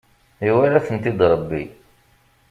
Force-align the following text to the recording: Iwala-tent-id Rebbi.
Iwala-tent-id 0.47 1.19
Rebbi. 1.31 1.63